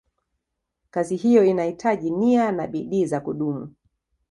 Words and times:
Kazi 0.91 1.15
hiyo 1.15 1.43
inahitaji 1.45 2.09
nia 2.11 2.51
na 2.51 2.67
bidii 2.67 3.05
za 3.05 3.19
kudumu. 3.21 3.73